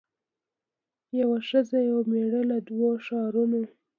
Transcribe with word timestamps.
یوه 1.19 1.37
ښځه 1.49 1.77
یو 1.89 1.99
مېړه 2.11 2.41
له 2.51 2.57
دوو 2.67 2.89
ښارونو 3.05 3.61